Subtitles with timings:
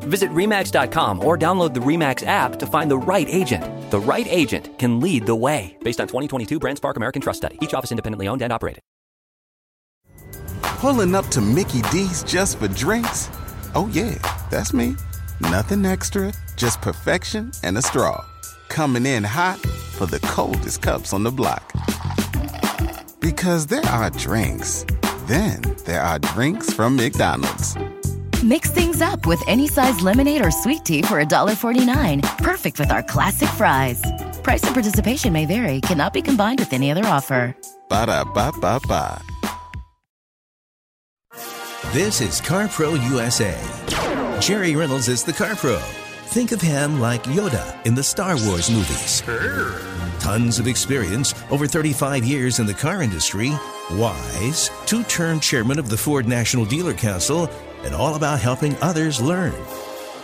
[0.00, 3.64] Visit REMAX.com or download the REMAX app to find the right agent.
[3.90, 5.76] The right agent can lead the way.
[5.84, 7.58] Based on 2022 BrandSpark American Trust Study.
[7.60, 8.82] Each office independently owned and operated.
[10.62, 13.28] Pulling up to Mickey D's just for drinks?
[13.74, 14.14] Oh, yeah,
[14.50, 14.96] that's me.
[15.40, 18.24] Nothing extra, just perfection and a straw.
[18.68, 21.70] Coming in hot for the coldest cups on the block.
[23.20, 24.86] Because there are drinks,
[25.26, 27.76] then there are drinks from McDonald's.
[28.42, 32.38] Mix things up with any size lemonade or sweet tea for $1.49.
[32.38, 34.02] Perfect with our classic fries.
[34.42, 37.54] Price and participation may vary, cannot be combined with any other offer.
[37.90, 39.22] Ba da ba ba ba.
[41.92, 43.58] This is CarPro USA.
[44.40, 45.78] Jerry Reynolds is the CarPro.
[46.28, 49.22] Think of him like Yoda in the Star Wars movies.
[50.20, 53.52] Tons of experience, over 35 years in the car industry,
[53.92, 57.50] wise, two term chairman of the Ford National Dealer Council,
[57.84, 59.54] and all about helping others learn.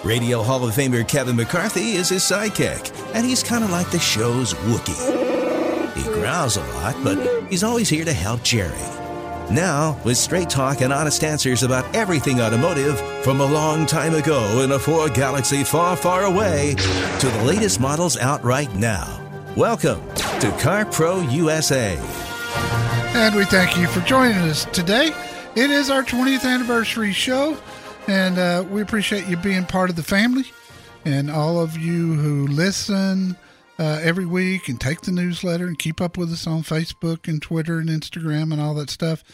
[0.05, 3.99] Radio Hall of Famer Kevin McCarthy is his sidekick, and he's kind of like the
[3.99, 5.97] show's Wookiee.
[5.97, 8.71] He growls a lot, but he's always here to help Jerry.
[9.51, 14.61] Now, with straight talk and honest answers about everything automotive, from a long time ago
[14.63, 16.75] in a Ford galaxy far, far away
[17.21, 19.21] to the latest models out right now.
[19.57, 20.03] Welcome
[20.41, 21.97] to Car Pro USA.
[23.15, 25.11] And we thank you for joining us today.
[25.57, 27.57] It is our 20th anniversary show,
[28.09, 30.45] and uh, we appreciate you being part of the family
[31.07, 33.35] and all of you who listen
[33.79, 37.41] uh, every week and take the newsletter and keep up with us on Facebook and
[37.41, 39.25] Twitter and Instagram and all that stuff.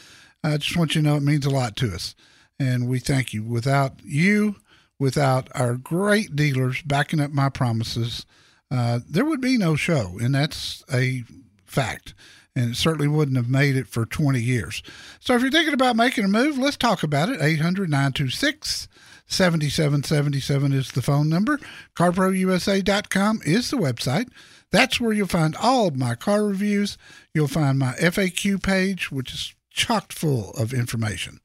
[0.44, 2.14] I just want you to know it means a lot to us.
[2.56, 3.42] And we thank you.
[3.42, 4.54] Without you,
[5.00, 8.26] without our great dealers backing up my promises,
[8.70, 10.18] uh, there would be no show.
[10.20, 11.24] And that's a
[11.64, 12.14] fact.
[12.54, 14.82] And it certainly wouldn't have made it for 20 years.
[15.20, 17.40] So if you're thinking about making a move, let's talk about it.
[17.40, 18.88] 800 926
[19.26, 21.58] 7777 is the phone number.
[21.96, 24.28] CarProUSA.com is the website.
[24.70, 26.98] That's where you'll find all of my car reviews.
[27.34, 31.40] You'll find my FAQ page, which is chocked full of information.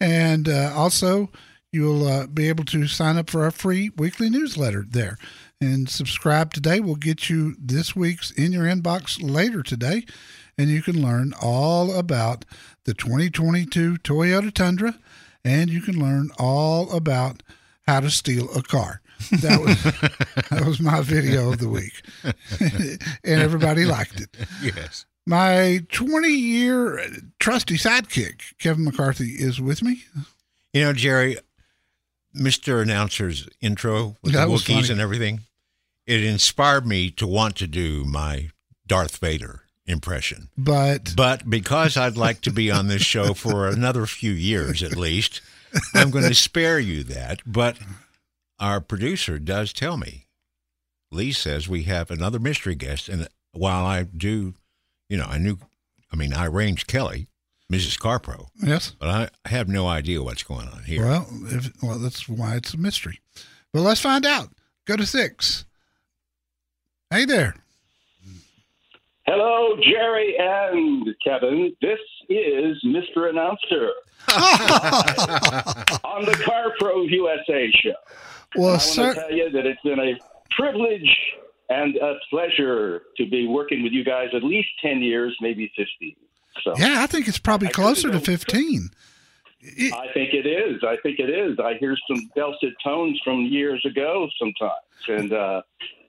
[0.00, 1.30] And uh, also,
[1.72, 5.16] you'll uh, be able to sign up for our free weekly newsletter there.
[5.60, 10.04] And subscribe today We'll get you this week's in your inbox later today.
[10.58, 12.44] And you can learn all about
[12.84, 14.98] the 2022 Toyota Tundra.
[15.44, 17.42] And you can learn all about
[17.86, 19.00] how to steal a car.
[19.30, 19.82] That was
[20.50, 22.02] that was my video of the week,
[22.60, 24.36] and everybody liked it.
[24.62, 25.06] Yes.
[25.26, 27.00] My 20 year
[27.38, 30.04] trusty sidekick, Kevin McCarthy, is with me.
[30.72, 31.38] You know, Jerry,
[32.36, 32.82] Mr.
[32.82, 35.40] Announcer's intro with That the Wookiees and everything,
[36.06, 38.50] it inspired me to want to do my
[38.86, 40.48] Darth Vader impression.
[40.56, 44.96] But But because I'd like to be on this show for another few years at
[44.96, 45.40] least,
[45.94, 47.40] I'm going to spare you that.
[47.46, 47.76] But
[48.58, 50.26] our producer does tell me,
[51.10, 53.08] Lee says we have another mystery guest.
[53.08, 54.54] And while I do,
[55.08, 55.58] you know, I knew,
[56.12, 57.26] I mean, I arranged Kelly,
[57.72, 57.98] Mrs.
[57.98, 59.08] Carpro, yes, but
[59.44, 61.04] I have no idea what's going on here.
[61.04, 63.20] well, if, well, that's why it's a mystery.
[63.72, 64.50] But let's find out.
[64.84, 65.64] Go to six.
[67.10, 67.54] Hey there.
[69.26, 71.72] Hello, Jerry and Kevin.
[71.80, 73.30] This is Mr.
[73.30, 73.90] Announcer
[76.04, 77.92] on the Car Pro USA show.
[78.56, 80.18] Well, I want sir, to tell you that it's been a
[80.50, 81.16] privilege
[81.68, 86.16] and a pleasure to be working with you guys at least 10 years, maybe 15.
[86.64, 88.90] So yeah, I think it's probably I closer to 15.
[89.60, 90.82] It- I think it is.
[90.82, 91.58] I think it is.
[91.60, 94.72] I hear some dulcet tones from years ago sometimes,
[95.08, 95.62] and uh,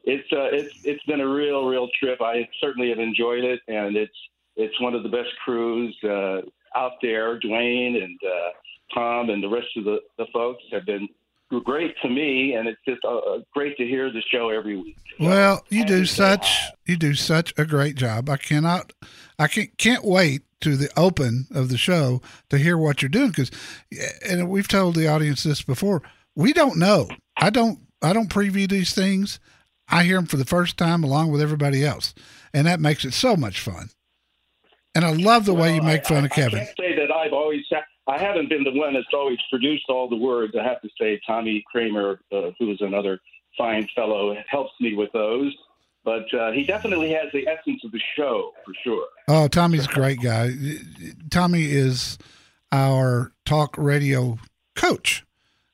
[0.07, 2.21] it's uh, it's it's been a real, real trip.
[2.21, 4.15] I certainly have enjoyed it, and it's
[4.55, 6.41] it's one of the best crews uh,
[6.75, 7.37] out there.
[7.41, 8.49] Dwayne and uh,
[8.93, 11.09] Tom and the rest of the, the folks have been
[11.65, 14.97] great to me, and it's just uh, great to hear the show every week.
[15.19, 16.73] Well, you do such have.
[16.85, 18.29] you do such a great job.
[18.29, 18.93] I cannot,
[19.37, 23.29] I can't can't wait to the open of the show to hear what you're doing
[23.29, 23.51] because,
[24.25, 26.01] and we've told the audience this before.
[26.33, 27.09] We don't know.
[27.35, 27.79] I don't.
[28.01, 29.39] I don't preview these things.
[29.89, 32.13] I hear them for the first time along with everybody else,
[32.53, 33.89] and that makes it so much fun.
[34.95, 36.59] And I love the way you make I- fun I, of Kevin.
[36.59, 37.63] I can't say that I've always.
[38.07, 40.53] I haven't been the one that's always produced all the words.
[40.59, 43.19] I have to say, Tommy Kramer, uh, who is another
[43.57, 45.53] fine fellow, helps me with those.
[46.05, 49.05] but uh, he definitely has the essence of the show for sure.
[49.27, 50.51] Oh, Tommy's a great guy.
[51.29, 52.17] Tommy is
[52.71, 54.37] our talk radio
[54.75, 55.25] coach,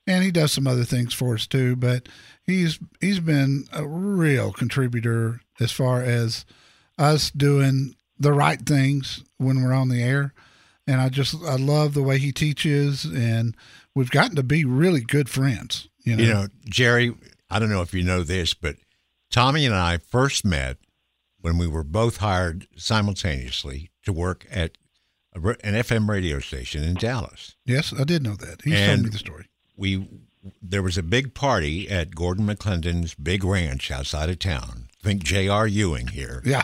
[0.07, 1.75] and he does some other things for us too.
[1.75, 2.09] But
[2.45, 6.45] he's he's been a real contributor as far as
[6.97, 10.33] us doing the right things when we're on the air.
[10.85, 13.55] And I just I love the way he teaches, and
[13.95, 15.87] we've gotten to be really good friends.
[16.03, 17.15] You know, You know, Jerry,
[17.49, 18.75] I don't know if you know this, but
[19.31, 20.77] Tommy and I first met
[21.39, 24.77] when we were both hired simultaneously to work at
[25.33, 27.55] a, an FM radio station in Dallas.
[27.65, 28.61] yes, I did know that.
[28.63, 29.47] He told me the story.
[29.77, 30.05] We
[30.61, 34.89] there was a big party at Gordon McLendon's big ranch outside of town.
[35.01, 35.67] Think J.R.
[35.67, 36.41] Ewing here.
[36.45, 36.63] Yeah,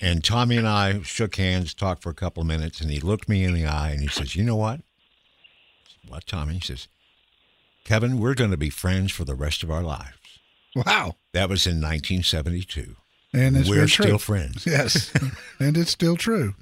[0.00, 3.28] And Tommy and I shook hands, talked for a couple of minutes, and he looked
[3.28, 4.80] me in the eye and he says, You know what?
[6.00, 6.54] Said, What, Tommy?
[6.54, 6.88] He says,
[7.84, 10.16] Kevin, we're going to be friends for the rest of our lives.
[10.74, 11.14] wow.
[11.32, 12.96] That was in 1972.
[13.32, 14.06] And it's We're true.
[14.06, 14.64] still friends.
[14.66, 15.12] Yes,
[15.60, 16.54] and it's still true.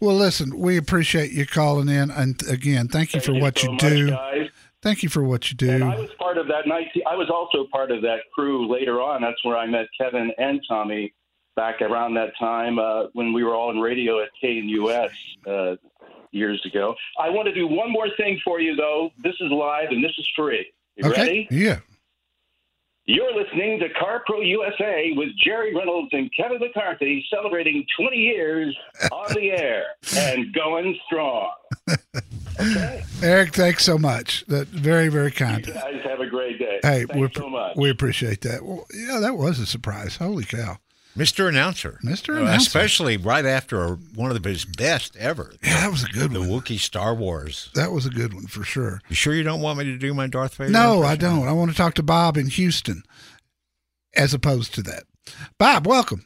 [0.00, 3.66] Well, listen, we appreciate you calling in, and again, thank you Thank for what so
[3.66, 4.10] you much, do.
[4.10, 4.48] guys.
[4.82, 5.86] Thank you for what you And do.
[5.86, 7.02] I was part of that 19.
[7.10, 9.20] I was also part of that crew later on.
[9.20, 11.12] That's where I met Kevin and Tommy
[11.54, 15.10] back around that time uh, when we were all in radio at KNUS
[15.46, 15.76] uh,
[16.30, 16.94] years ago.
[17.18, 19.10] I want to do one more thing for you, though.
[19.22, 20.72] This is live and this is free.
[20.96, 21.48] You okay, ready?
[21.50, 21.80] yeah.
[23.06, 28.76] You're listening to Car Pro USA with Jerry Reynolds and Kevin McCarthy celebrating 20 years
[29.12, 29.84] on the air
[30.16, 31.50] and going strong.
[32.60, 33.02] Okay.
[33.22, 34.44] Eric, thanks so much.
[34.48, 35.66] That very, very kind.
[35.66, 36.80] You guys have a great day.
[36.82, 37.76] Hey, Thanks we so much.
[37.76, 38.64] we appreciate that.
[38.64, 40.16] Well, yeah, that was a surprise.
[40.16, 40.78] Holy cow!
[41.16, 41.48] Mr.
[41.48, 41.98] Announcer.
[42.04, 42.36] Mr.
[42.36, 42.56] Uh, Announcer.
[42.66, 45.52] Especially right after one of his best ever.
[45.62, 46.48] Yeah, that was a good The one.
[46.48, 47.70] The Wookiee Star Wars.
[47.74, 49.00] That was a good one for sure.
[49.08, 50.70] You sure you don't want me to do my Darth Vader?
[50.70, 51.48] No, I don't.
[51.48, 53.02] I want to talk to Bob in Houston,
[54.14, 55.04] as opposed to that.
[55.58, 56.24] Bob, welcome.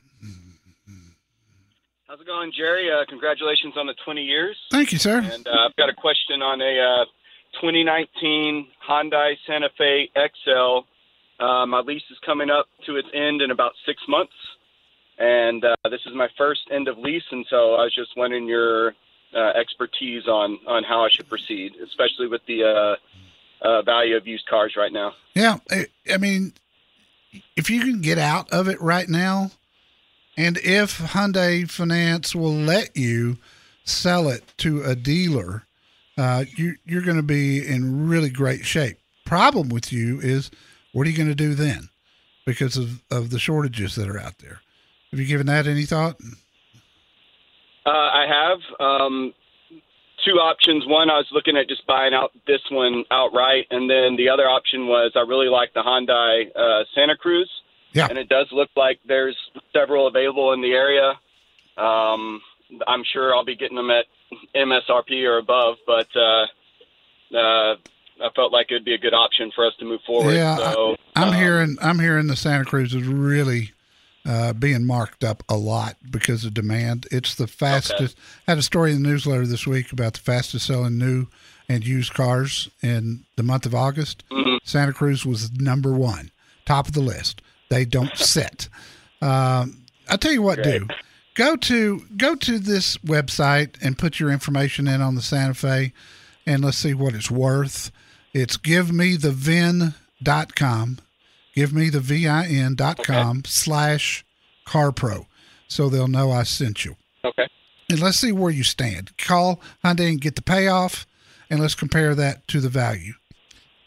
[2.14, 2.93] How's it going, Jerry?
[2.93, 4.56] Uh, congratulations on the 20 years.
[4.70, 5.19] Thank you, sir.
[5.19, 7.05] And uh, I've got a question on a uh,
[7.61, 10.87] 2019 Hyundai Santa Fe XL.
[11.43, 14.32] Uh, my lease is coming up to its end in about six months,
[15.19, 18.46] and uh, this is my first end of lease, and so I was just wondering
[18.46, 18.94] your
[19.34, 24.25] uh, expertise on on how I should proceed, especially with the uh, uh, value of
[24.25, 25.14] used cars right now.
[25.34, 26.52] Yeah, I, I mean,
[27.56, 29.50] if you can get out of it right now,
[30.37, 33.39] and if Hyundai Finance will let you
[33.85, 35.65] sell it to a dealer,
[36.17, 38.99] uh, you, you're going to be in really great shape.
[39.27, 40.51] Problem with you is,
[40.93, 41.89] what are you going to do then?
[42.47, 44.61] Because of, of the shortages that are out there.
[45.11, 46.17] Have you given that any thought?
[47.87, 49.35] Uh, I have um,
[50.25, 50.85] two options.
[50.87, 54.49] One, I was looking at just buying out this one outright, and then the other
[54.49, 57.51] option was I really like the Hyundai uh, Santa Cruz,
[57.93, 58.07] Yeah.
[58.09, 59.37] and it does look like there's
[59.75, 61.12] several available in the area.
[61.76, 62.41] Um,
[62.87, 64.06] I'm sure I'll be getting them at
[64.55, 66.47] MSRP or above, but uh,
[67.37, 67.76] uh,
[68.23, 70.35] I felt like it would be a good option for us to move forward.
[70.35, 73.73] Yeah, so, I'm um, hearing I'm hearing the Santa Cruz is really
[74.26, 77.06] uh, being marked up a lot because of demand.
[77.11, 78.17] It's the fastest.
[78.47, 81.26] I had a story in the newsletter this week about the fastest selling new
[81.69, 84.23] and used cars in the month of August.
[84.65, 86.31] Santa Cruz was number one,
[86.65, 87.43] top of the list.
[87.69, 88.69] They don't sit.
[89.25, 89.79] Um,
[90.09, 90.87] I tell you what, do
[91.35, 95.94] go to go to this website and put your information in on the Santa Fe,
[96.47, 97.90] and let's see what it's worth.
[98.35, 100.99] It's givemethevin.com,
[101.57, 104.25] givemethevin.com slash
[104.66, 105.26] carpro,
[105.69, 106.97] so they'll know I sent you.
[107.25, 107.49] Okay.
[107.88, 109.16] And let's see where you stand.
[109.16, 111.07] Call Hyundai and get the payoff,
[111.49, 113.14] and let's compare that to the value.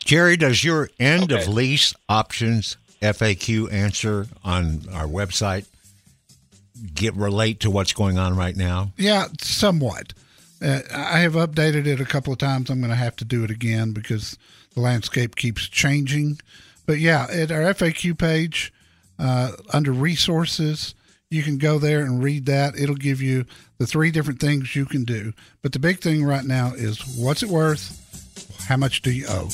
[0.03, 5.65] Jerry, does your end of lease options FAQ answer on our website
[6.93, 8.91] get relate to what's going on right now?
[8.97, 10.13] Yeah, somewhat.
[10.61, 12.69] Uh, I have updated it a couple of times.
[12.69, 14.37] I'm going to have to do it again because
[14.73, 16.39] the landscape keeps changing.
[16.85, 18.73] But yeah, at our FAQ page,
[19.19, 20.95] uh, under resources,
[21.29, 22.79] you can go there and read that.
[22.79, 23.45] It'll give you
[23.77, 25.33] the three different things you can do.
[25.61, 28.03] But the big thing right now is what's it worth?
[28.67, 29.49] How much do you owe?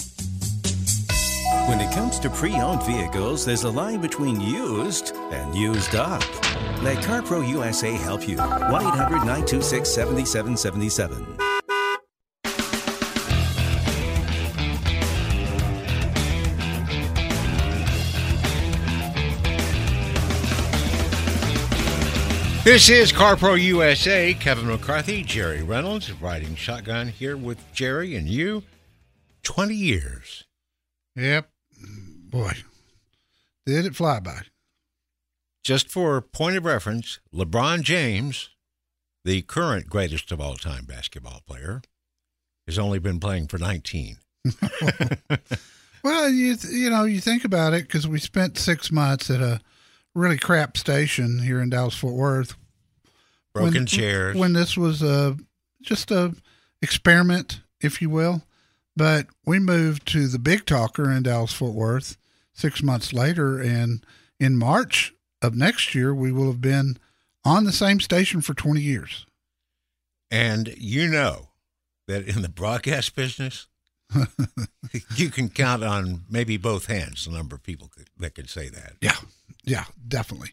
[1.68, 6.22] When it comes to pre owned vehicles, there's a line between used and used up.
[6.84, 8.36] Let CarPro USA help you.
[8.38, 11.38] 1 800 926 7777.
[22.66, 24.34] This is CarPro USA.
[24.34, 28.64] Kevin McCarthy, Jerry Reynolds, riding shotgun here with Jerry and you.
[29.44, 30.44] 20 years.
[31.16, 31.53] Yep.
[32.34, 32.54] Boy,
[33.66, 34.42] did it fly by?
[35.64, 38.50] Just for point of reference, LeBron James,
[39.24, 41.82] the current greatest of all time basketball player,
[42.68, 44.18] has only been playing for 19.
[46.04, 49.40] Well, you th- you know you think about it because we spent six months at
[49.40, 49.62] a
[50.14, 52.56] really crap station here in Dallas Fort Worth.
[53.54, 54.36] Broken when, chairs.
[54.36, 55.38] When this was a
[55.82, 56.36] just a
[56.82, 58.44] experiment, if you will,
[58.98, 62.18] but we moved to the Big Talker in Dallas Fort Worth
[62.54, 64.06] six months later, and
[64.40, 66.98] in March of next year we will have been
[67.44, 69.26] on the same station for twenty years.
[70.32, 71.50] And you know
[72.08, 73.68] that in the broadcast business,
[75.16, 78.70] you can count on maybe both hands the number of people could, that can say
[78.70, 78.94] that.
[79.02, 79.18] Yeah,
[79.64, 80.50] yeah, definitely.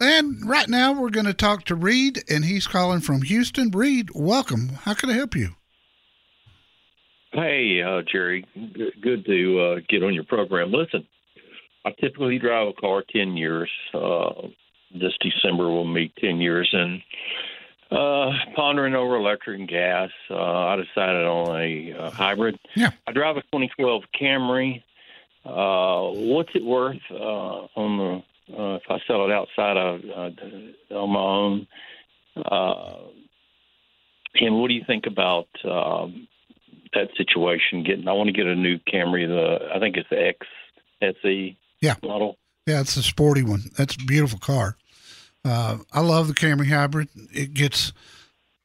[0.00, 3.70] And right now we're going to talk to Reed, and he's calling from Houston.
[3.70, 4.70] Reed, welcome.
[4.82, 5.50] How can I help you?
[7.32, 8.44] Hey, uh, Jerry.
[8.54, 10.72] G- Good to uh, get on your program.
[10.72, 11.06] Listen,
[11.88, 13.70] I typically drive a car 10 years.
[13.94, 14.48] Uh,
[14.92, 16.68] this December will meet 10 years.
[16.72, 17.02] And
[17.90, 22.58] uh, pondering over electric and gas, uh, I decided on a uh, hybrid.
[22.76, 22.90] Yeah.
[23.06, 24.82] I drive a 2012 Camry.
[25.44, 28.22] Uh, what's it worth uh, on the
[28.54, 31.66] uh, if I sell it outside of uh, on my own?
[32.36, 33.08] Uh,
[34.34, 36.28] and what do you think about um,
[36.92, 37.82] that situation?
[37.82, 39.26] Getting, I want to get a new Camry.
[39.26, 40.46] The I think it's the X
[41.00, 41.94] SE Yeah.
[42.02, 42.38] model.
[42.66, 43.70] Yeah, it's a sporty one.
[43.76, 44.76] That's a beautiful car.
[45.44, 47.08] Uh, I love the Camry hybrid.
[47.32, 47.92] It gets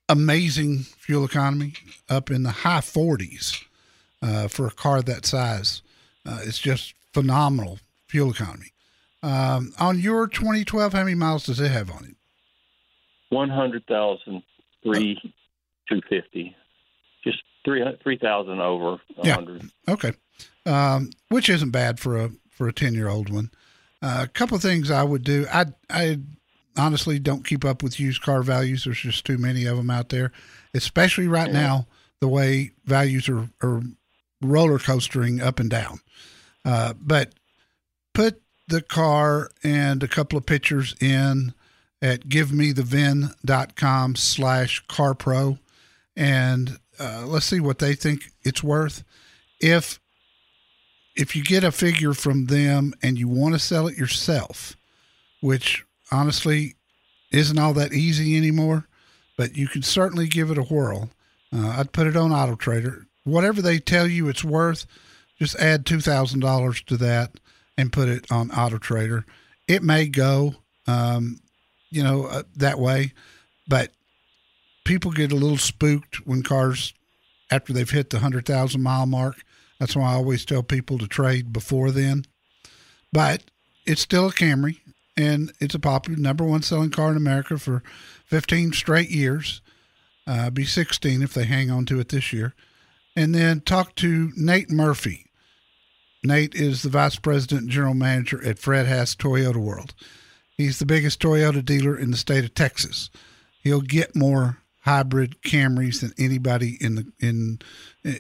[0.10, 1.74] amazing fuel economy
[2.10, 3.64] up in the high 40s
[4.22, 5.82] uh, for a car that size.
[6.26, 8.74] Uh, it's just phenomenal fuel economy.
[9.22, 12.16] Um, on your 2012, how many miles does it have on it?
[13.30, 14.44] One hundred thousand
[14.84, 15.20] three
[15.90, 16.56] two fifty,
[17.24, 19.38] just three three thousand over a Yeah.
[19.88, 20.12] Okay,
[20.68, 23.52] um, which isn't bad for a for a ten year old one.
[24.02, 25.46] Uh, a couple of things I would do.
[25.52, 26.20] I I
[26.78, 28.84] honestly don't keep up with used car values.
[28.84, 30.32] There's just too many of them out there,
[30.74, 31.88] especially right now.
[32.20, 33.82] The way values are, are
[34.42, 36.00] roller coastering up and down.
[36.64, 37.34] Uh, but
[38.14, 41.54] put the car and a couple of pictures in
[42.02, 45.60] at givemethevin.com slash carpro
[46.16, 49.04] and uh, let's see what they think it's worth.
[49.60, 50.00] If
[51.16, 54.76] if you get a figure from them and you want to sell it yourself,
[55.42, 56.76] which honestly
[57.32, 58.88] isn't all that easy anymore,
[59.38, 61.10] but you can certainly give it a whirl.
[61.54, 63.06] Uh, I'd put it on Auto Trader.
[63.24, 64.86] Whatever they tell you it's worth,
[65.40, 67.32] just add two thousand dollars to that
[67.78, 69.26] and put it on Auto Trader.
[69.68, 70.56] It may go,
[70.88, 71.40] um,
[71.90, 73.14] you know, uh, that way,
[73.68, 73.92] but
[74.84, 76.94] people get a little spooked when cars
[77.50, 79.44] after they've hit the 100,000 mile mark.
[79.80, 82.26] That's why I always tell people to trade before then.
[83.12, 83.44] But
[83.86, 84.80] it's still a Camry
[85.16, 87.84] and it's a popular number one selling car in America for
[88.26, 89.62] 15 straight years.
[90.26, 92.54] Uh, be 16 if they hang on to it this year.
[93.16, 95.28] And then talk to Nate Murphy.
[96.24, 99.94] Nate is the vice president and general manager at Fred Haas Toyota World.
[100.56, 103.10] He's the biggest Toyota dealer in the state of Texas.
[103.62, 107.60] He'll get more hybrid Camrys than anybody in the in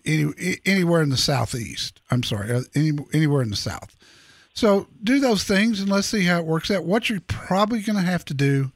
[0.05, 2.01] any anywhere in the southeast.
[2.09, 3.95] I'm sorry, uh, any, anywhere in the south.
[4.53, 6.85] So do those things and let's see how it works out.
[6.85, 8.71] What you're probably going to have to do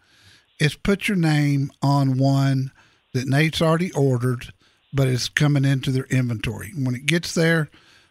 [0.60, 2.72] is put your name on one
[3.14, 4.52] that Nate's already ordered,
[4.92, 6.72] but it's coming into their inventory.
[6.76, 7.70] When it gets there,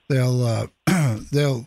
[0.09, 0.67] they'll uh,
[1.33, 1.67] they'll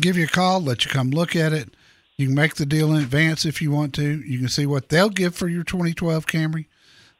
[0.00, 1.74] give you a call, let you come look at it.
[2.16, 4.20] You can make the deal in advance if you want to.
[4.20, 6.66] You can see what they'll give for your 2012 Camry.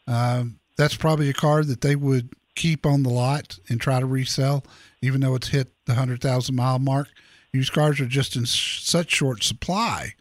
[0.06, 4.06] Um, that's probably a car that they would keep on the lot and try to
[4.06, 4.64] resell,
[5.00, 7.08] even though it's hit the 100,000 mile mark.
[7.52, 10.14] Used cars are just in sh- such short supply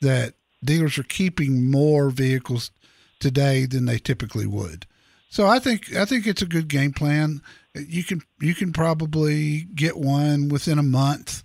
[0.00, 2.70] that dealers are keeping more vehicles
[3.18, 4.86] today than they typically would.
[5.28, 7.42] So I think I think it's a good game plan.
[7.74, 11.42] You can you can probably get one within a month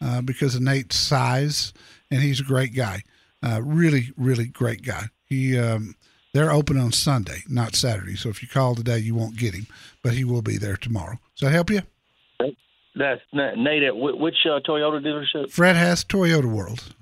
[0.00, 1.72] uh, because of Nate's size,
[2.10, 3.02] and he's a great guy.
[3.42, 5.04] Uh, really, really great guy.
[5.24, 5.96] He um,
[6.34, 8.16] they're open on Sunday, not Saturday.
[8.16, 9.68] So if you call today, you won't get him,
[10.02, 11.18] but he will be there tomorrow.
[11.36, 11.82] Does that help you?
[12.96, 15.50] That's Nate at which uh, Toyota dealership?
[15.50, 16.94] Fred Haas Toyota World.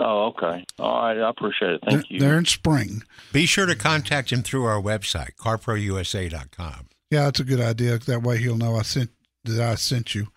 [0.00, 0.64] Oh, okay.
[0.78, 1.80] All right, I appreciate it.
[1.84, 2.20] Thank they're, you.
[2.20, 3.02] They're in spring.
[3.32, 6.88] Be sure to contact him through our website, carprousa.com.
[7.10, 7.98] Yeah, that's a good idea.
[7.98, 9.10] That way he'll know I sent
[9.44, 10.28] that I sent you.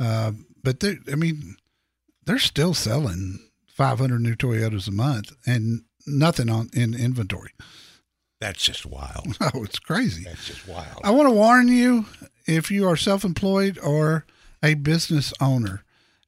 [0.00, 1.56] Uh, but they, I mean,
[2.24, 7.52] they're still selling 500 new Toyotas a month and nothing on in inventory.
[8.40, 9.36] That's just wild.
[9.54, 10.24] Oh, it's crazy.
[10.24, 11.00] That's just wild.
[11.02, 12.06] I want to warn you
[12.46, 14.26] if you are self employed or
[14.62, 15.84] a business owner,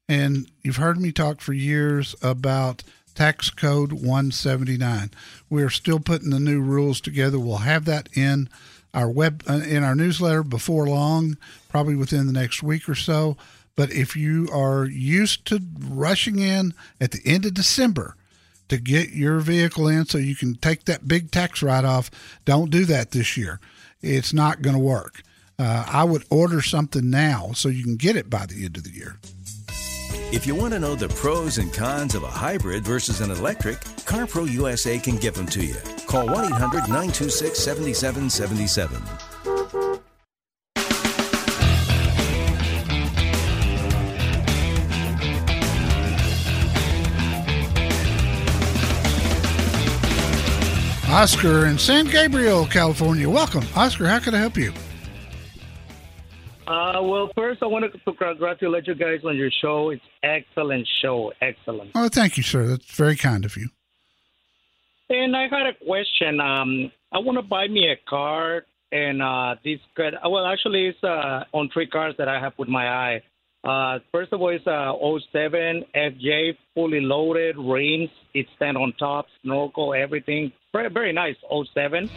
[0.07, 2.83] and you've heard me talk for years about
[3.15, 5.11] tax code 179.
[5.49, 7.39] We are still putting the new rules together.
[7.39, 8.49] We'll have that in
[8.93, 11.37] our web uh, in our newsletter before long,
[11.69, 13.37] probably within the next week or so.
[13.75, 18.15] But if you are used to rushing in at the end of December
[18.69, 22.09] to get your vehicle in so you can take that big tax write off,
[22.45, 23.59] don't do that this year.
[24.01, 25.21] It's not going to work.
[25.59, 28.83] Uh, I would order something now so you can get it by the end of
[28.83, 29.19] the year.
[30.31, 33.79] If you want to know the pros and cons of a hybrid versus an electric,
[34.05, 35.77] CarPro USA can give them to you.
[36.05, 39.36] Call 1 800 926 7777.
[51.17, 53.27] Oscar in San Gabriel, California.
[53.27, 53.63] Welcome.
[53.75, 54.71] Oscar, how can I help you?
[56.67, 59.89] Uh, well, first, I wanted to congratulate you guys on your show.
[59.89, 61.33] It's excellent show.
[61.41, 61.89] Excellent.
[61.95, 62.67] Oh, thank you, sir.
[62.67, 63.69] That's very kind of you.
[65.09, 66.39] And I had a question.
[66.39, 71.03] Um, I want to buy me a car, and uh, this could, well, actually, it's
[71.03, 73.23] uh, on three cars that I have with my eye.
[73.63, 74.93] Uh, first of all, it's uh,
[75.31, 78.11] 07 FJ, fully loaded, rims.
[78.35, 80.51] It's stand on top, snorkel, everything.
[80.77, 81.35] Very, very nice
[81.73, 82.07] 07.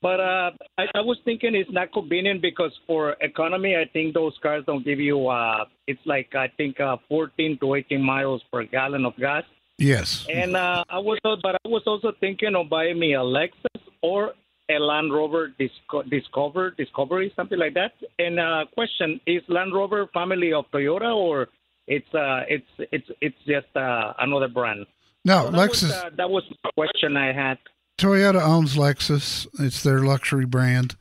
[0.00, 4.32] But uh, I, I was thinking it's not convenient because for economy, I think those
[4.42, 5.28] cars don't give you.
[5.28, 9.44] Uh, it's like I think uh, 14 to 18 miles per gallon of gas.
[9.76, 10.26] Yes.
[10.32, 14.32] And uh, I was, but I was also thinking of buying me a Lexus or
[14.70, 17.92] a Land Rover Disco- Discover, Discovery, something like that.
[18.18, 21.48] And uh, question: Is Land Rover family of Toyota or
[21.86, 24.86] it's uh, it's it's it's just uh, another brand?
[25.26, 25.82] No, So that Lexus.
[25.82, 27.58] Was, uh, that was the question I had.
[28.00, 29.46] Toyota owns Lexus.
[29.58, 30.96] It's their luxury brand.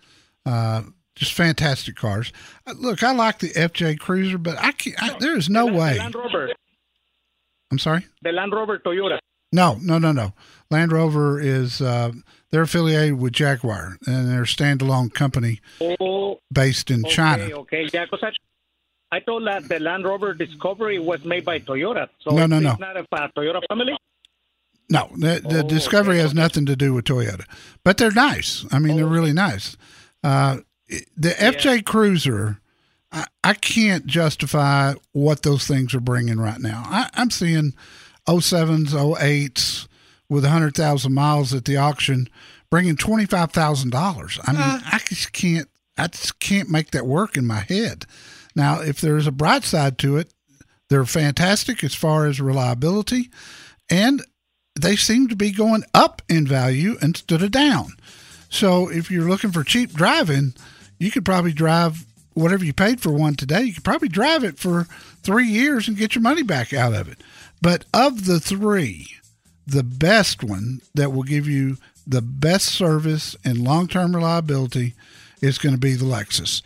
[0.46, 0.84] Uh,
[1.16, 2.32] just fantastic cars.
[2.68, 5.02] Uh, Look, I like the FJ Cruiser, but I can't.
[5.02, 5.98] I, there is no The way.
[5.98, 6.50] Land Rover,
[7.72, 8.06] I'm sorry.
[8.22, 9.20] the Land Rover Toyota.
[9.52, 10.34] No, no, no, no.
[10.70, 12.12] Land Rover is uh,
[12.52, 17.44] they're affiliated with Jaguar, and they're a standalone company Oh, based in okay, China.
[17.62, 18.24] Okay, yeah, because
[19.12, 22.10] I, I thought that the Land Rover Discovery was made by Toyota.
[22.22, 22.76] So No, no, it's no.
[22.80, 23.98] not a uh, Toyota family.
[24.90, 27.46] No, the, the Oh, Discovery okay, has nothing to do with Toyota,
[27.84, 28.66] but they're nice.
[28.72, 29.10] I mean, they're Oh.
[29.10, 29.78] really nice.
[30.24, 30.58] Uh,
[31.16, 32.60] the FJ Cruiser,
[33.12, 36.84] I, I can't justify what those things are bringing right now.
[36.88, 37.74] I, I'm seeing
[38.28, 39.88] 07s, 08s
[40.28, 42.28] with 100,000 miles at the auction
[42.72, 44.40] bringing $25,000.
[44.46, 48.06] I mean, I just can't, I just can't make that work in my head.
[48.56, 50.34] Now, if there's a bright side to it,
[50.90, 53.30] they're fantastic as far as reliability,
[53.92, 54.24] and
[54.82, 57.94] they seem to be going up in value instead of down.
[58.50, 60.54] So if you're looking for cheap driving,
[60.98, 63.64] you could probably drive whatever you paid for one today.
[63.64, 64.88] You could probably drive it for
[65.24, 67.22] three years and get your money back out of it.
[67.62, 69.08] But of the three,
[69.68, 74.96] the best one that will give you the best service and long term reliability
[75.42, 76.62] is going to be the Lexus.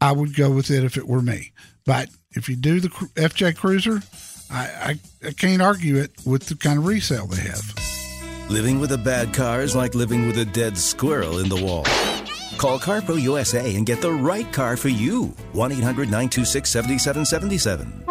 [0.00, 1.52] I would go with it if it were me.
[1.84, 4.02] But if you do the FJ Cruiser,
[4.50, 8.50] I, I, I can't argue it with the kind of resale they have.
[8.50, 11.84] Living with a bad car is like living with a dead squirrel in the wall.
[12.58, 15.34] Call CarPro USA and get the right car for you.
[15.52, 18.04] 1 800 926 7777.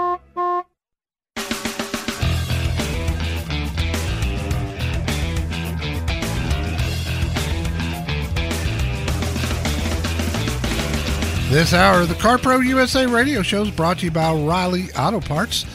[11.54, 15.66] This hour the CarPro USA radio show is brought to you by O'Reilly Auto Parts.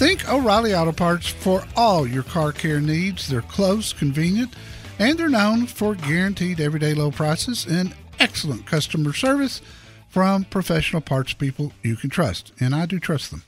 [0.00, 3.28] Think O'Reilly Auto Parts for all your car care needs.
[3.28, 4.54] They're close, convenient,
[4.98, 9.60] and they're known for guaranteed everyday low prices and excellent customer service
[10.08, 12.50] from professional parts people you can trust.
[12.58, 13.42] And I do trust them.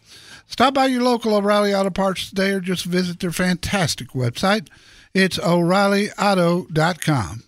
[0.47, 4.69] Stop by your local O'Reilly Auto Parts today or just visit their fantastic website.
[5.15, 7.45] It's o'ReillyAuto.com.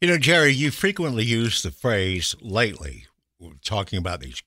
[0.00, 3.06] You know, Jerry, you frequently use the phrase lately,
[3.64, 4.42] talking about these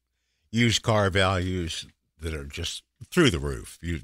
[0.52, 1.88] used car values
[2.20, 3.78] that are just through the roof.
[3.82, 4.02] You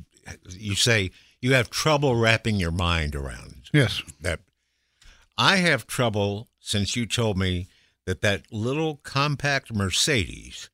[0.49, 4.01] you say you have trouble wrapping your mind around Yes.
[4.21, 4.39] that.
[5.37, 7.67] I have trouble since you told me
[8.05, 10.69] that that little compact Mercedes,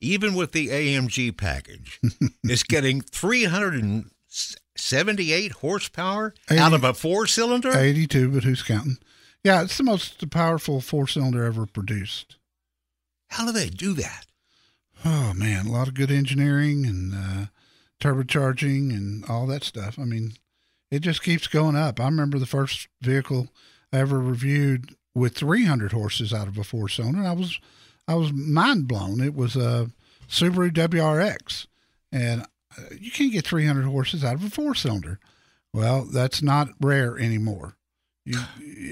[0.00, 1.98] even with the AMG package,
[2.44, 7.76] is getting 378 horsepower out of a four cylinder.
[7.76, 8.98] 82, but who's counting?
[9.44, 12.36] Yeah, it's the most powerful four cylinder ever produced.
[13.30, 14.26] How do they do that?
[15.04, 17.46] Oh man, a lot of good engineering and uh,
[18.02, 19.98] turbocharging and all that stuff.
[19.98, 20.32] I mean,
[20.90, 22.00] it just keeps going up.
[22.00, 23.48] I remember the first vehicle
[23.92, 27.22] I ever reviewed with 300 horses out of a four cylinder.
[27.22, 27.58] I was
[28.08, 29.20] I was mind blown.
[29.20, 29.90] It was a
[30.28, 31.66] Subaru WRX,
[32.10, 35.20] and uh, you can't get 300 horses out of a four cylinder.
[35.72, 37.76] Well, that's not rare anymore.
[38.24, 38.40] You,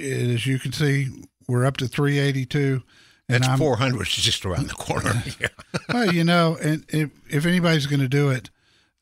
[0.03, 1.09] as you can see,
[1.49, 2.83] we're up to 382.
[3.29, 5.23] And That's 400 is just around the corner.
[5.41, 5.49] yeah.
[5.93, 8.51] well, you know, and if, if anybody's going to do it,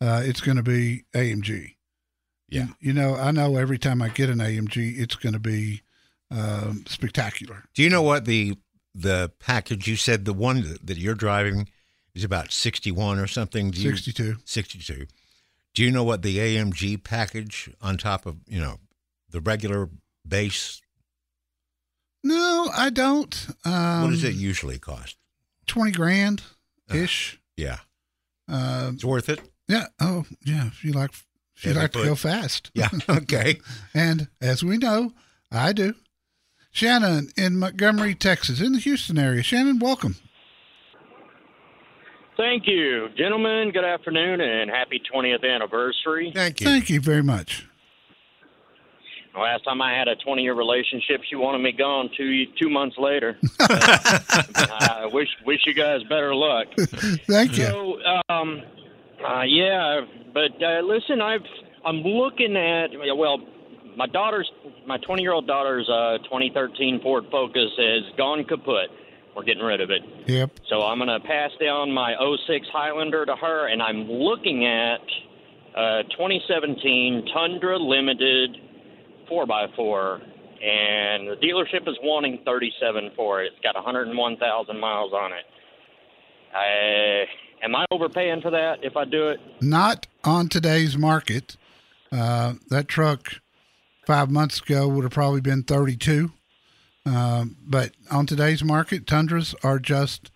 [0.00, 1.74] uh, it's going to be AMG.
[2.48, 2.62] Yeah.
[2.62, 5.82] You, you, know, I know every time I get an AMG, it's going to be
[6.30, 7.64] um, spectacular.
[7.74, 8.56] Do you know what the
[8.94, 11.68] the package you said the one that you're driving
[12.14, 13.70] is about 61 or something?
[13.70, 14.36] Do you, 62.
[14.44, 15.06] 62.
[15.74, 18.78] Do you know what the AMG package on top of, you know,
[19.30, 19.88] the regular
[20.26, 20.80] base?
[22.24, 23.46] No, I don't.
[23.64, 25.16] Um, what does it usually cost?
[25.66, 26.42] 20 grand
[26.92, 27.34] ish.
[27.34, 27.78] Uh, yeah.
[28.48, 29.40] Uh, it's worth it.
[29.68, 29.86] Yeah.
[30.00, 30.70] Oh, yeah.
[30.70, 31.10] She you like,
[31.56, 32.70] if you like to go fast.
[32.74, 32.88] Yeah.
[33.08, 33.60] Okay.
[33.94, 35.12] and as we know,
[35.52, 35.94] I do.
[36.70, 39.42] Shannon in Montgomery, Texas, in the Houston area.
[39.42, 40.16] Shannon, welcome.
[42.36, 43.72] Thank you, gentlemen.
[43.72, 46.30] Good afternoon and happy 20th anniversary.
[46.32, 46.66] Thank you.
[46.68, 47.66] Thank you very much.
[49.36, 52.96] Last time I had a 20 year relationship, she wanted me gone two two months
[52.98, 53.36] later.
[53.60, 56.66] I wish wish you guys better luck.
[57.28, 57.64] Thank you.
[57.64, 58.62] So, um,
[59.26, 60.00] uh, yeah,
[60.32, 61.46] but uh, listen, I've
[61.84, 63.38] I'm looking at well,
[63.96, 64.50] my daughter's
[64.86, 68.90] my 20 year old daughter's uh, 2013 Ford Focus has gone kaput.
[69.36, 70.02] We're getting rid of it.
[70.26, 70.50] Yep.
[70.68, 72.14] So I'm going to pass down my
[72.48, 75.00] 06 Highlander to her, and I'm looking at
[75.76, 78.56] uh, 2017 Tundra Limited
[79.30, 80.14] 4x4,
[80.60, 83.52] and the dealership is wanting 37 for it.
[83.52, 85.44] It's got 101,000 miles on it.
[86.52, 87.24] I,
[87.62, 89.40] am I overpaying for that if I do it?
[89.60, 91.56] Not on today's market.
[92.10, 93.34] Uh, that truck
[94.06, 96.32] five months ago would have probably been 32.
[97.04, 100.30] Um, but on today's market, Tundras are just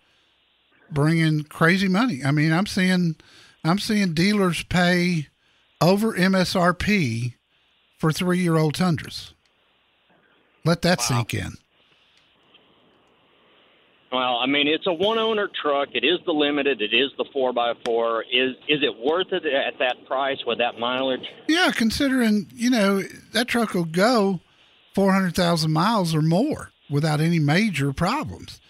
[0.91, 2.23] bringing crazy money.
[2.25, 3.17] I mean, I'm seeing,
[3.65, 5.29] I'm seeing dealers pay
[5.81, 7.35] over MSRP
[7.99, 9.35] for three year old Tundras.
[10.65, 11.05] Let that wow.
[11.05, 11.53] sink in.
[14.13, 15.89] Well, I mean, it's a one owner truck.
[15.95, 16.83] It is the limited.
[16.83, 18.23] It is the four x four.
[18.25, 21.25] Is is it worth it at that price with that mileage?
[21.49, 24.41] Yeah, considering you know that truck will go
[24.95, 28.61] four hundred thousand miles or more without any major problems.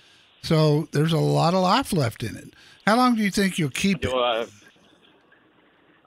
[0.42, 2.55] So there's a lot of life left in it.
[2.87, 4.14] How long do you think you'll keep it?
[4.14, 4.46] Uh,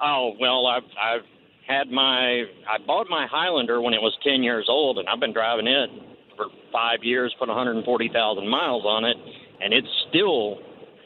[0.02, 1.26] oh well, I've I've
[1.68, 5.34] had my I bought my Highlander when it was 10 years old, and I've been
[5.34, 5.90] driving it
[6.36, 9.18] for five years, put 140,000 miles on it,
[9.62, 10.60] and it's still.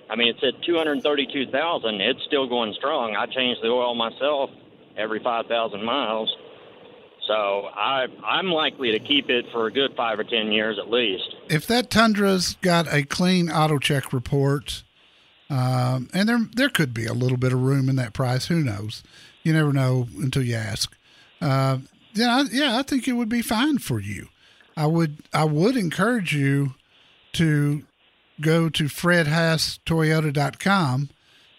[0.10, 2.02] I mean, it's at 232,000.
[2.02, 3.16] It's still going strong.
[3.16, 4.50] I change the oil myself
[4.98, 6.36] every 5,000 miles.
[7.30, 10.90] So I, I'm likely to keep it for a good five or ten years at
[10.90, 11.36] least.
[11.48, 14.84] If that Tundra's got a clean auto check report,
[15.48, 18.48] um, and there there could be a little bit of room in that price.
[18.48, 19.04] Who knows?
[19.44, 20.98] You never know until you ask.
[21.40, 21.78] Uh,
[22.14, 24.30] yeah, yeah, I think it would be fine for you.
[24.78, 26.76] I would I would encourage you
[27.34, 27.84] to
[28.42, 31.10] go to fredhaastoyota.com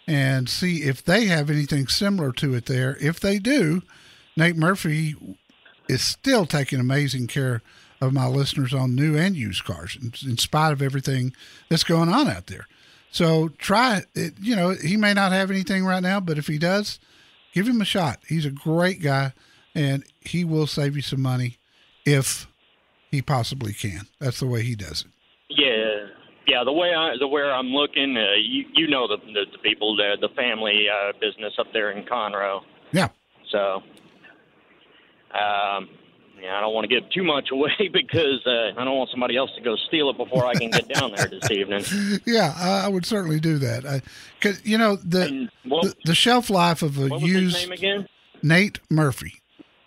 [0.07, 2.97] and see if they have anything similar to it there.
[3.01, 3.83] If they do,
[4.37, 5.15] Nate Murphy
[5.89, 7.63] is still taking amazing care
[8.01, 11.35] of my listeners on new and used cars in, in spite of everything
[11.69, 12.67] that's going on out there.
[13.11, 14.35] So try it.
[14.41, 16.99] You know, he may not have anything right now, but if he does,
[17.53, 18.21] give him a shot.
[18.29, 19.33] He's a great guy,
[19.75, 21.59] and he will save you some money
[22.07, 22.47] if
[23.11, 24.03] he possibly can.
[24.19, 25.11] That's the way he does it.
[25.51, 26.07] Yeah,
[26.47, 26.65] yeah.
[26.65, 29.97] The way I, the way I'm looking, uh, you you know the the, the people,
[29.97, 32.61] the the family uh, business up there in Conroe.
[32.93, 33.09] Yeah.
[33.51, 33.83] So,
[35.35, 35.89] um,
[36.41, 39.37] yeah, I don't want to give too much away because uh, I don't want somebody
[39.37, 41.85] else to go steal it before I can get down there this evening.
[42.27, 43.85] Yeah, I would certainly do that.
[43.85, 44.03] I,
[44.41, 48.09] cause you know the, and, well, the, the shelf life of a used name again?
[48.43, 49.41] Nate Murphy.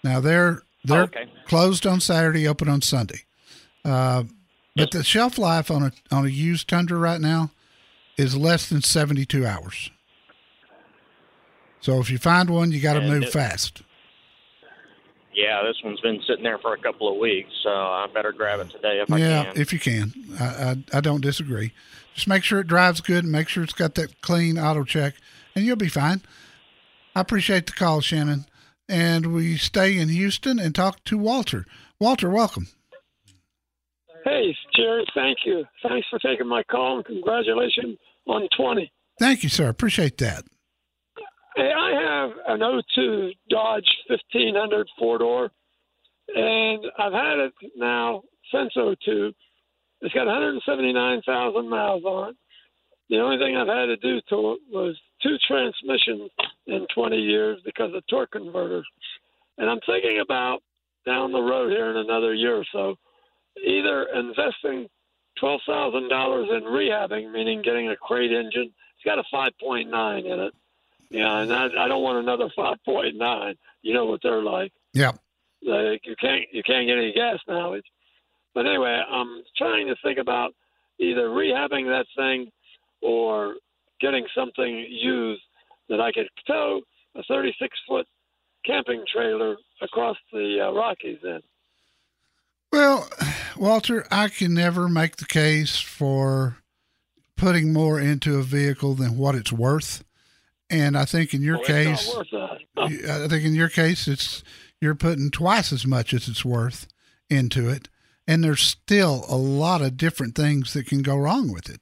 [0.04, 1.28] Now they're they're oh, okay.
[1.46, 3.24] closed on Saturday, open on Sunday.
[3.86, 4.24] Uh,
[4.76, 7.52] but the shelf life on a on a used Tundra right now
[8.18, 9.92] is less than seventy two hours.
[11.80, 13.82] So if you find one, you got to move it, fast.
[15.34, 18.60] Yeah, this one's been sitting there for a couple of weeks, so I better grab
[18.60, 19.56] it today if yeah, I can.
[19.56, 20.14] Yeah, if you can.
[20.40, 21.74] I, I, I don't disagree.
[22.14, 25.16] Just make sure it drives good and make sure it's got that clean auto check,
[25.56, 26.22] and you'll be fine.
[27.16, 28.46] I appreciate the call, Shannon.
[28.90, 31.66] And we stay in Houston and talk to Walter.
[32.00, 32.68] Walter, welcome.
[34.26, 35.66] Hey, Jerry, thank you.
[35.82, 38.92] Thanks for taking my call and congratulations on 20.
[39.20, 39.70] Thank you, sir.
[39.70, 40.44] Appreciate that.
[41.56, 45.52] Hey, I have an 02 Dodge 1500 four door,
[46.34, 49.34] and I've had it now since 02.
[50.02, 52.36] It's got 179,000 miles on it.
[53.10, 56.32] The only thing I've had to do to it was two transmissions
[56.68, 58.88] in 20 years because of torque converters.
[59.58, 60.62] And I'm thinking about
[61.06, 62.96] down the road here in another year or so,
[63.64, 64.88] either investing
[65.40, 68.72] twelve thousand dollars in rehabbing, meaning getting a crate engine.
[68.96, 70.54] It's got a five point nine in it.
[71.10, 73.56] Yeah, and I, I don't want another five point nine.
[73.82, 74.72] You know what they're like.
[74.94, 75.12] Yeah.
[75.62, 77.74] Like you can't you can't get any gas now.
[77.74, 77.88] It's,
[78.54, 80.54] but anyway, I'm trying to think about
[81.00, 82.52] either rehabbing that thing
[83.04, 83.56] or
[84.02, 85.42] getting something used
[85.90, 86.82] that I could tow
[87.16, 88.08] a 36 foot
[88.66, 91.42] camping trailer across the uh, Rockies in.
[92.72, 93.08] Well,
[93.58, 96.58] Walter, I can never make the case for
[97.38, 100.04] putting more into a vehicle than what it's worth.
[100.70, 102.90] And I think in your case, it's not worth that.
[102.90, 104.44] you- I think in your case, it's
[104.82, 106.88] you're putting twice as much as it's worth
[107.30, 107.90] into it,
[108.28, 111.80] and there's still a lot of different things that can go wrong with it.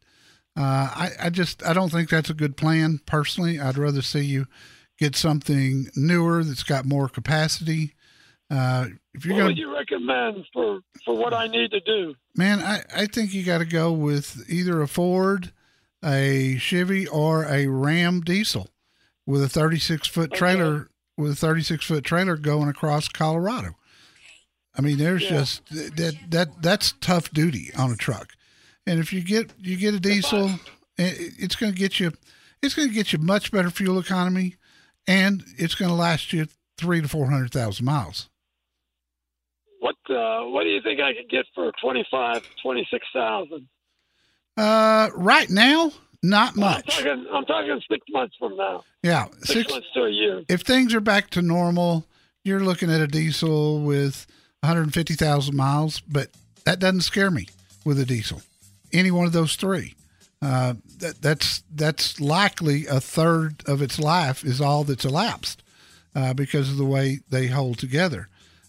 [0.58, 0.62] Uh,
[0.94, 3.60] I, I just I don't think that's a good plan personally.
[3.60, 4.48] I'd rather see you
[5.00, 7.94] get something newer that's got more capacity.
[8.50, 12.16] Uh, if you're what going would you recommend for, for what I need to do?
[12.36, 15.54] Man, I, I think you got to go with either a Ford,
[16.04, 18.68] a Chevy, or a Ram diesel
[19.26, 23.76] with a 36 foot trailer with a 36 foot trailer going across Colorado.
[24.78, 25.30] I mean, there's Yeah.
[25.30, 28.34] just that that that's tough duty on a truck.
[28.88, 30.52] And if you get you get a diesel,
[30.98, 32.12] it's going to get you
[32.62, 34.56] it's going to get you much better fuel economy,
[35.08, 38.30] and it's going to last you three to four hundred thousand miles.
[39.80, 43.68] What uh, what do you think I could get for 25, 26,000?
[44.58, 45.92] Uh, right now,
[46.22, 46.98] not I'm much.
[46.98, 48.84] talking, I'm talking six months from now.
[49.02, 50.44] Yeah, Six, six months to a year.
[50.50, 52.06] if things are back to normal,
[52.44, 54.28] you're looking at a diesel with
[54.60, 56.30] 150,000 miles, but
[56.66, 57.48] that doesn't scare me
[57.84, 58.42] with a diesel.
[58.94, 59.96] Any one of those three.
[60.42, 65.62] Uh, that, that's that's likely a third of its life is all that's elapsed
[66.16, 68.28] uh, because of the way they hold together.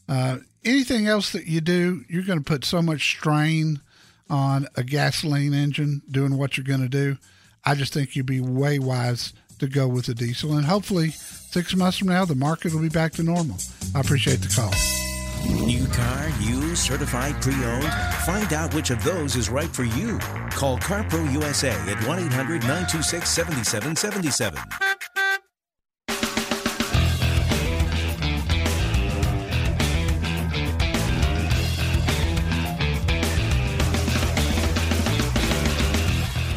[0.09, 3.81] Uh, anything else that you do, you're going to put so much strain
[4.29, 7.17] on a gasoline engine doing what you're going to do.
[7.65, 11.75] I just think you'd be way wise to go with a diesel, and hopefully six
[11.75, 13.57] months from now the market will be back to normal.
[13.95, 15.02] I appreciate the call.
[15.47, 17.93] New car, used, certified, pre-owned?
[18.27, 20.19] Find out which of those is right for you.
[20.51, 24.59] Call CarPro USA at 1-800-926-7777.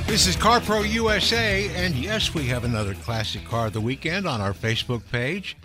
[0.08, 4.40] This is CarPro USA, and yes, we have another classic car of the weekend on
[4.40, 5.58] our Facebook page.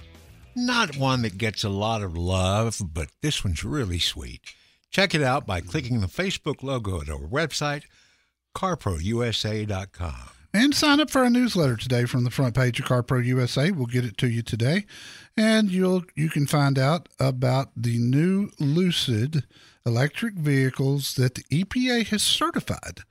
[0.56, 4.40] Not one that gets a lot of love, but this one's really sweet.
[4.90, 7.84] Check it out by clicking the Facebook logo at our website,
[8.56, 10.30] carprousa.com.
[10.52, 13.70] And sign up for our newsletter today from the front page of CarPro USA.
[13.70, 14.84] We'll get it to you today,
[15.36, 19.44] and you'll you can find out about the new Lucid
[19.86, 23.02] electric vehicles that the EPA has certified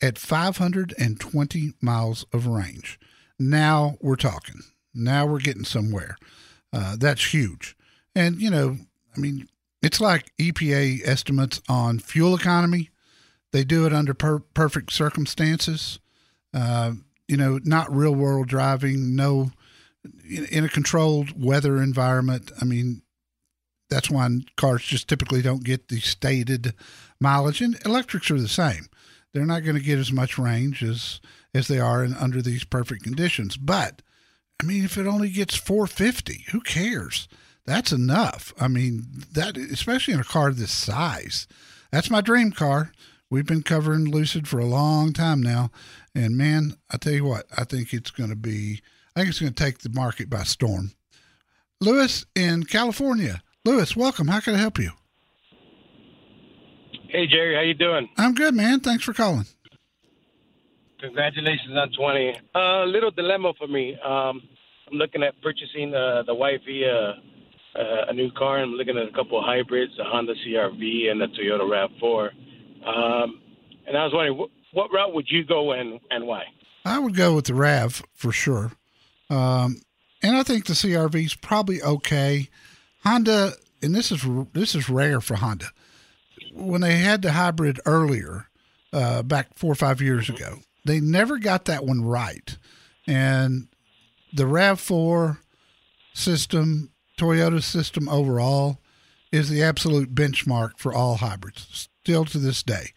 [0.00, 3.00] at 520 miles of range.
[3.36, 4.60] Now we're talking.
[4.94, 6.16] Now we're getting somewhere.
[6.72, 7.76] Uh, that's huge.
[8.14, 8.78] And you know,
[9.16, 9.48] I mean,
[9.82, 12.90] it's like EPA estimates on fuel economy.
[13.52, 15.98] They do it under per- perfect circumstances.
[16.52, 16.92] Uh,
[17.28, 19.50] you know, not real world driving, no,
[20.28, 22.52] in, a controlled weather environment.
[22.60, 23.02] I mean,
[23.90, 26.74] that's why cars just typically don't get the stated
[27.20, 28.86] mileage, and electrics are the same.
[29.32, 31.20] They're not going to get as much range as
[31.54, 33.56] as they are in under these perfect conditions.
[33.56, 34.02] But
[34.62, 37.28] I mean, if it only gets 450, who cares?
[37.66, 38.54] That's enough.
[38.58, 41.46] I mean, that especially in a car this size.
[41.90, 42.92] That's my dream car.
[43.28, 45.70] We've been covering Lucid for a long time now,
[46.14, 48.80] and man, I tell you what, I think it's going to be.
[49.14, 50.92] I think it's going to take the market by storm.
[51.80, 53.42] Lewis in California.
[53.64, 54.28] Lewis, welcome.
[54.28, 54.92] How can I help you?
[57.08, 58.08] Hey Jerry, how you doing?
[58.16, 58.80] I'm good, man.
[58.80, 59.46] Thanks for calling.
[61.00, 62.28] Congratulations on 20.
[62.54, 63.94] A uh, little dilemma for me.
[64.04, 64.42] Um,
[64.90, 68.58] I'm looking at purchasing uh, the YV uh, uh, a new car.
[68.58, 71.60] I'm looking at a couple of hybrids, a Honda CRV and a Toyota
[72.00, 72.30] Rav4.
[72.86, 73.40] Um,
[73.86, 76.44] and I was wondering, wh- what route would you go and and why?
[76.84, 78.72] I would go with the Rav for sure.
[79.28, 79.80] Um,
[80.22, 82.48] and I think the CRV is probably okay.
[83.04, 85.66] Honda, and this is this is rare for Honda.
[86.52, 88.46] When they had the hybrid earlier,
[88.92, 92.56] uh, back four or five years ago, they never got that one right.
[93.06, 93.68] And
[94.32, 95.40] the Rav Four
[96.14, 98.78] system, Toyota system overall,
[99.32, 101.88] is the absolute benchmark for all hybrids.
[102.02, 102.92] Still to this day,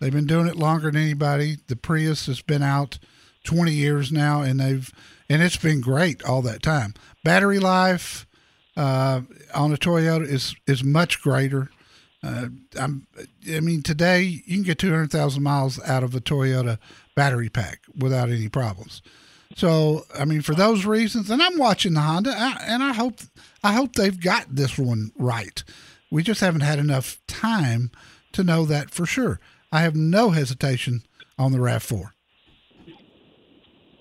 [0.00, 1.58] they've been doing it longer than anybody.
[1.66, 2.98] The Prius has been out
[3.44, 4.90] 20 years now, and they've
[5.28, 6.94] and it's been great all that time.
[7.24, 8.26] Battery life,
[8.76, 9.22] uh,
[9.54, 11.70] on a Toyota is is much greater.
[12.24, 12.46] Uh,
[12.78, 13.06] I'm,
[13.52, 16.78] I mean, today you can get 200,000 miles out of a Toyota
[17.14, 19.02] battery pack without any problems.
[19.56, 23.20] So, I mean, for those reasons, and I'm watching the Honda, and I hope
[23.62, 25.62] I hope they've got this one right.
[26.10, 27.90] We just haven't had enough time
[28.32, 29.40] to know that for sure.
[29.70, 31.02] I have no hesitation
[31.38, 32.14] on the Rav Four.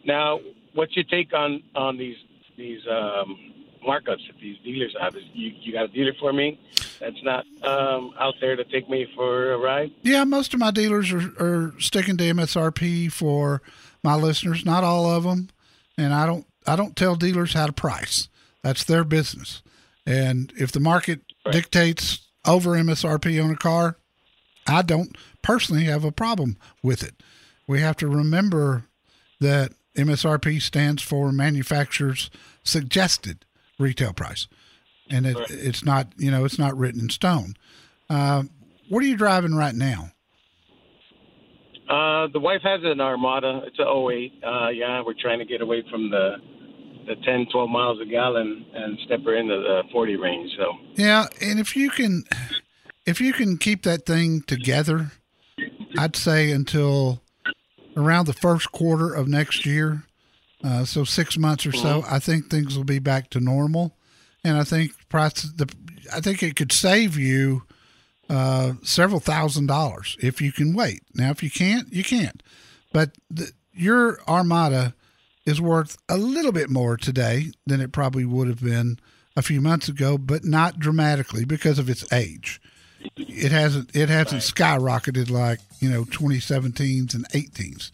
[0.06, 0.40] Now,
[0.74, 2.18] what's your take on on these
[2.58, 3.38] these um,
[3.86, 5.16] markups that these dealers have?
[5.16, 6.60] Is you you got a dealer for me
[7.02, 9.92] that's not um, out there to take me for a ride?
[10.04, 13.62] Yeah, most of my dealers are, are sticking to MSRP for
[14.04, 14.66] my listeners.
[14.66, 15.50] Not all of them,
[15.98, 18.30] and I don't I don't tell dealers how to price.
[18.64, 19.62] That's their business.
[20.06, 21.54] And if the market right.
[21.54, 23.98] dictates over MSRP on a car,
[24.68, 27.16] I don't personally have a problem with it.
[27.68, 28.86] We have to remember
[29.40, 32.30] that MSRP stands for manufacturer's
[32.64, 33.46] suggested
[33.80, 34.48] retail price,
[35.12, 35.50] and it, right.
[35.50, 37.56] it's not you know it's not written in stone.
[38.10, 38.44] Uh,
[38.90, 40.12] what are you driving right now?
[41.90, 43.62] Uh, the wife has an Armada.
[43.66, 44.44] It's a 08.
[44.44, 46.38] Uh, yeah, we're trying to get away from the
[47.08, 50.52] the 10, 12 miles a gallon and step her into the 40 range.
[50.58, 52.24] So yeah, and if you can,
[53.06, 55.12] if you can keep that thing together,
[55.98, 57.22] I'd say until
[57.98, 60.04] around the first quarter of next year,
[60.64, 62.14] uh, so six months or so, mm-hmm.
[62.14, 63.98] I think things will be back to normal,
[64.44, 65.72] and I think price the
[66.14, 67.64] I think it could save you
[68.30, 71.02] uh, several thousand dollars if you can wait.
[71.14, 72.42] Now, if you can't, you can't.
[72.94, 74.94] But the, your Armada
[75.46, 79.00] is worth a little bit more today than it probably would have been
[79.36, 82.62] a few months ago, but not dramatically because of its age.
[83.16, 87.92] It hasn't it hasn't skyrocketed like you know 2017s and 18s.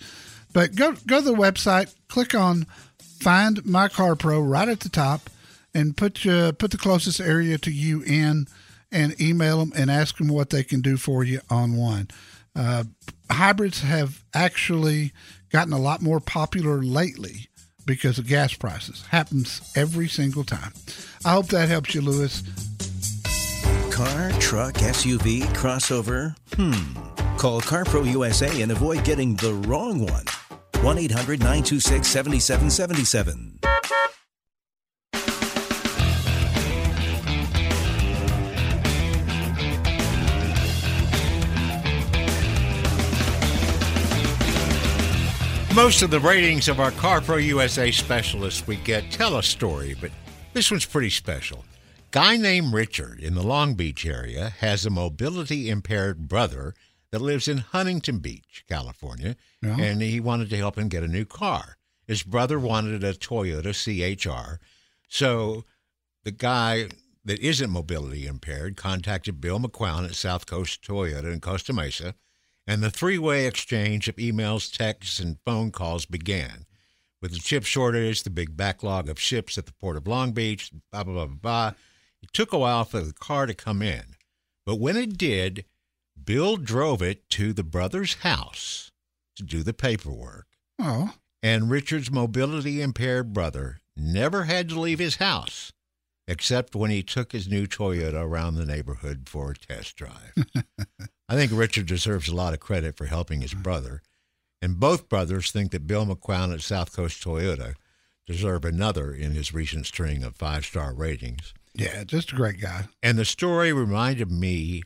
[0.54, 2.66] But go go to the website, click on
[3.00, 5.30] Find My Car Pro right at the top,
[5.78, 8.48] and put uh, put the closest area to you in,
[8.92, 12.08] and email them and ask them what they can do for you on one.
[12.56, 12.86] Uh,
[13.30, 15.14] hybrids have actually
[15.52, 17.48] gotten a lot more popular lately
[17.86, 19.06] because of gas prices.
[19.10, 20.74] Happens every single time.
[21.24, 22.42] I hope that helps you, Lewis.
[23.92, 26.36] Car, truck, SUV, crossover?
[26.54, 27.38] Hmm.
[27.38, 30.26] Call CarPro USA and avoid getting the wrong one.
[30.82, 33.60] 1 800 926 7777.
[45.78, 50.10] Most of the ratings of our CarPro USA specialists we get tell a story, but
[50.52, 51.66] this one's pretty special.
[52.10, 56.74] Guy named Richard in the Long Beach area has a mobility impaired brother
[57.12, 59.78] that lives in Huntington Beach, California, yeah.
[59.80, 61.78] and he wanted to help him get a new car.
[62.08, 64.60] His brother wanted a Toyota CHR,
[65.08, 65.64] so
[66.24, 66.90] the guy
[67.24, 72.16] that isn't mobility impaired contacted Bill McQuown at South Coast Toyota in Costa Mesa
[72.68, 76.66] and the three way exchange of emails, texts, and phone calls began.
[77.22, 80.72] With the chip shortage, the big backlog of ships at the port of Long Beach,
[80.92, 81.72] blah, blah, blah, blah, blah,
[82.22, 84.16] it took a while for the car to come in.
[84.66, 85.66] But when it did,
[86.22, 88.92] Bill drove it to the brother's house
[89.38, 90.48] to do the paperwork.
[90.78, 91.14] Oh.
[91.42, 95.72] And Richard's mobility impaired brother never had to leave his house
[96.28, 100.34] except when he took his new Toyota around the neighborhood for a test drive.
[101.30, 104.02] I think Richard deserves a lot of credit for helping his brother.
[104.62, 107.76] And both brothers think that Bill McQuown at South Coast Toyota
[108.26, 111.54] deserve another in his recent string of five star ratings.
[111.74, 112.86] Yeah, just a great guy.
[113.04, 114.84] And the story reminded me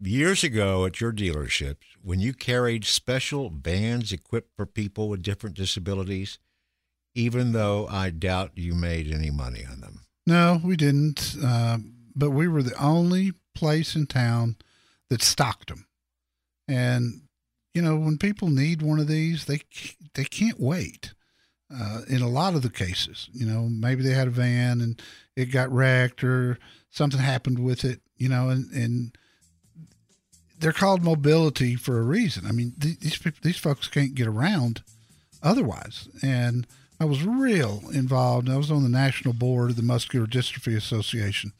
[0.00, 5.56] years ago at your dealership when you carried special vans equipped for people with different
[5.56, 6.38] disabilities,
[7.14, 10.00] even though I doubt you made any money on them.
[10.26, 11.36] No, we didn't.
[11.42, 11.78] Uh,
[12.16, 14.56] but we were the only place in town
[15.14, 15.86] that stocked them.
[16.66, 17.22] And
[17.72, 19.60] you know, when people need one of these, they
[20.14, 21.14] they can't wait.
[21.72, 25.00] Uh, in a lot of the cases, you know, maybe they had a van and
[25.36, 26.58] it got wrecked or
[26.90, 29.16] something happened with it, you know, and and
[30.58, 32.44] they're called mobility for a reason.
[32.44, 34.82] I mean, these these folks can't get around
[35.44, 36.08] otherwise.
[36.22, 36.66] And
[36.98, 38.50] I was real involved.
[38.50, 41.52] I was on the national board of the Muscular Dystrophy Association,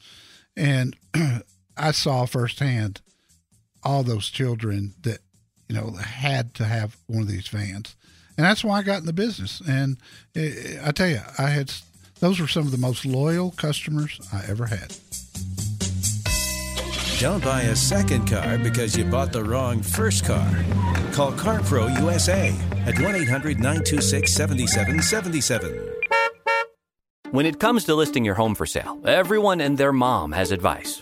[0.57, 0.97] and
[1.77, 2.99] I saw firsthand
[3.85, 5.19] all those children that
[5.69, 7.95] you know had to have one of these vans,
[8.37, 9.61] and that's why I got in the business.
[9.67, 9.97] And
[10.33, 11.71] it, I tell you, I had
[12.19, 14.95] those were some of the most loyal customers I ever had.
[17.19, 20.49] Don't buy a second car because you bought the wrong first car.
[21.13, 22.53] Call CarPro USA
[22.85, 25.91] at 1 800 926 7777.
[27.31, 31.01] When it comes to listing your home for sale, everyone and their mom has advice.